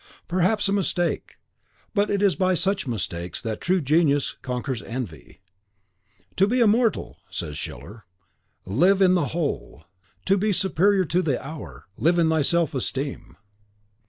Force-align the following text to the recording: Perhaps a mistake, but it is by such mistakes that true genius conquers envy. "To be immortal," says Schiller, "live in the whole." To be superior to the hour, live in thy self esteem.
Perhaps 0.27 0.67
a 0.67 0.73
mistake, 0.73 1.35
but 1.93 2.09
it 2.09 2.23
is 2.23 2.35
by 2.35 2.55
such 2.55 2.87
mistakes 2.87 3.39
that 3.39 3.61
true 3.61 3.79
genius 3.79 4.35
conquers 4.41 4.81
envy. 4.81 5.41
"To 6.37 6.47
be 6.47 6.59
immortal," 6.59 7.17
says 7.29 7.55
Schiller, 7.55 8.05
"live 8.65 8.99
in 8.99 9.13
the 9.13 9.27
whole." 9.27 9.85
To 10.25 10.39
be 10.39 10.53
superior 10.53 11.05
to 11.05 11.21
the 11.21 11.39
hour, 11.39 11.85
live 11.97 12.17
in 12.17 12.29
thy 12.29 12.41
self 12.41 12.73
esteem. 12.73 13.37